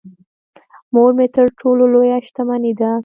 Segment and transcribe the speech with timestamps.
[0.93, 2.91] مور مې تر ټولو لويه شتمنی ده.